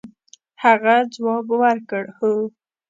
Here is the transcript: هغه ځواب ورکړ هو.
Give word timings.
هغه 0.63 0.95
ځواب 1.15 1.45
ورکړ 1.61 2.03
هو. 2.17 2.33